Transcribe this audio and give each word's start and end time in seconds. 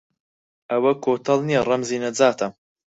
ئەوە 0.71 0.91
کۆتەڵ 1.03 1.39
نییە 1.47 1.61
ڕەمزی 1.69 2.01
نەجاتە 2.03 2.47